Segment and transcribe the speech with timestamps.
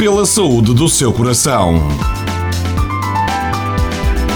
[0.00, 1.74] pela saúde do seu coração.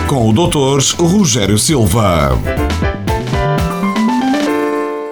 [0.06, 1.02] Com o Dr.
[1.02, 2.39] Rogério Silva.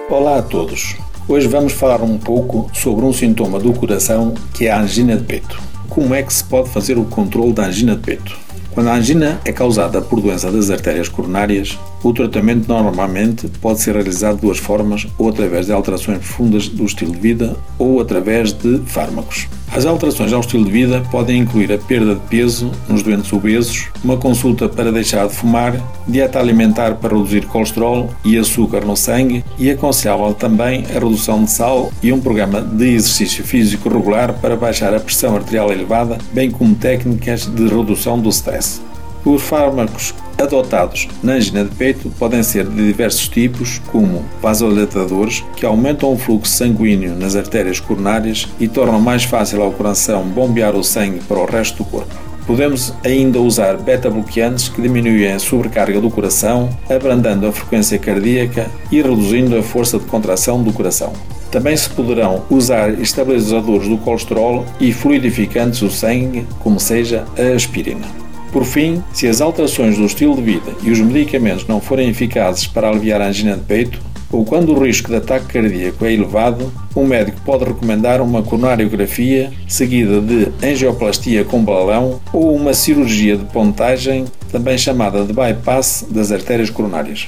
[0.07, 0.95] Olá a todos.
[1.27, 5.23] Hoje vamos falar um pouco sobre um sintoma do coração que é a angina de
[5.23, 5.59] peito.
[5.89, 8.37] Como é que se pode fazer o controle da angina de peito?
[8.69, 13.95] Quando a angina é causada por doença das artérias coronárias, o tratamento normalmente pode ser
[13.95, 18.53] realizado de duas formas, ou através de alterações profundas do estilo de vida, ou através
[18.53, 19.47] de fármacos.
[19.75, 23.89] As alterações ao estilo de vida podem incluir a perda de peso nos doentes obesos,
[24.03, 25.75] uma consulta para deixar de fumar,
[26.07, 31.49] dieta alimentar para reduzir colesterol e açúcar no sangue e aconselhável também a redução de
[31.49, 36.51] sal e um programa de exercício físico regular para baixar a pressão arterial elevada, bem
[36.51, 38.79] como técnicas de redução do stress.
[39.25, 45.65] Os fármacos adotados na angina de peito podem ser de diversos tipos, como vasodilatadores, que
[45.65, 50.83] aumentam o fluxo sanguíneo nas artérias coronárias e tornam mais fácil ao coração bombear o
[50.83, 52.33] sangue para o resto do corpo.
[52.45, 59.01] Podemos ainda usar beta-bloqueantes que diminuem a sobrecarga do coração, abrandando a frequência cardíaca e
[59.01, 61.13] reduzindo a força de contração do coração.
[61.49, 68.22] Também se poderão usar estabilizadores do colesterol e fluidificantes do sangue, como seja a aspirina.
[68.53, 72.67] Por fim, se as alterações do estilo de vida e os medicamentos não forem eficazes
[72.67, 73.99] para aliviar a angina de peito,
[74.31, 79.51] ou quando o risco de ataque cardíaco é elevado, um médico pode recomendar uma coronariografia
[79.67, 86.31] seguida de angioplastia com balão ou uma cirurgia de pontagem, também chamada de bypass das
[86.31, 87.27] artérias coronárias.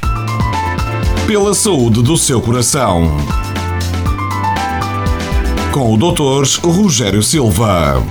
[1.25, 3.09] Pela saúde do seu coração.
[5.71, 6.45] Com o Dr.
[6.63, 8.03] Rogério Silva.